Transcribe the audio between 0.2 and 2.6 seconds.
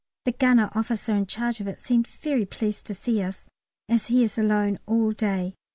The gunner officer in charge of it seemed very